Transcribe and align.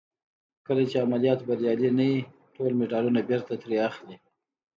کله 0.67 0.83
چې 0.89 0.97
عملیات 1.05 1.39
بریالي 1.47 1.89
نه 1.97 2.05
وي 2.09 2.19
ټول 2.55 2.71
مډالونه 2.79 3.21
بېرته 3.29 3.53
ترې 3.61 3.77
اخلي. 3.89 4.15